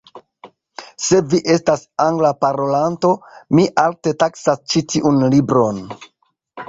[1.07, 3.11] Se vi estas Angla parolanto,
[3.59, 5.85] mi alte taksas ĉi tiun libron.